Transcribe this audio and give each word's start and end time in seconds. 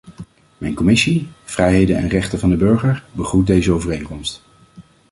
Mijn 0.57 0.73
commissie, 0.73 1.27
vrijheden 1.43 1.97
en 1.97 2.07
rechten 2.07 2.39
van 2.39 2.49
de 2.49 2.55
burger, 2.55 3.03
begroet 3.13 3.47
deze 3.47 3.71
overeenkomst. 3.71 4.41